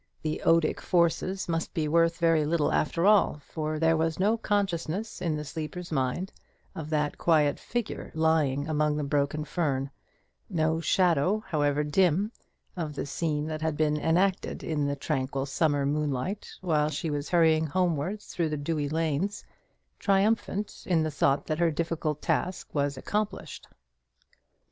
The 0.23 0.41
odic 0.43 0.81
forces 0.81 1.47
must 1.47 1.75
be 1.75 1.87
worth 1.87 2.17
very 2.17 2.43
little 2.43 2.71
after 2.71 3.05
all, 3.05 3.39
for 3.47 3.77
there 3.77 3.95
was 3.95 4.17
no 4.19 4.35
consciousness 4.35 5.21
in 5.21 5.35
the 5.35 5.45
sleeper's 5.45 5.91
mind 5.91 6.33
of 6.73 6.89
that 6.89 7.19
quiet 7.19 7.59
figure 7.59 8.11
lying 8.15 8.67
among 8.67 8.97
the 8.97 9.03
broken 9.03 9.43
fern; 9.45 9.91
no 10.49 10.79
shadow, 10.81 11.43
however 11.45 11.83
dim, 11.83 12.31
of 12.75 12.95
the 12.95 13.05
scene 13.05 13.45
that 13.45 13.61
had 13.61 13.77
been 13.77 13.95
enacted 13.97 14.63
in 14.63 14.87
the 14.87 14.95
tranquil, 14.95 15.45
summer 15.45 15.85
moonlight, 15.85 16.49
while 16.61 16.89
she 16.89 17.11
was 17.11 17.29
hurrying 17.29 17.67
homeward 17.67 18.23
through 18.23 18.49
the 18.49 18.57
dewy 18.57 18.89
lanes, 18.89 19.43
triumphant 19.99 20.81
in 20.87 21.03
the 21.03 21.11
thought 21.11 21.45
that 21.45 21.59
her 21.59 21.69
difficult 21.69 22.23
task 22.23 22.73
was 22.73 22.97
accomplished. 22.97 23.67